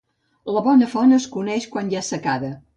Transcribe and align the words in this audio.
La 0.55 0.63
bona 0.67 0.87
font 0.95 1.13
es 1.19 1.29
coneix 1.37 1.71
quan 1.77 1.95
hi 1.95 2.01
ha 2.01 2.05
secada. 2.13 2.55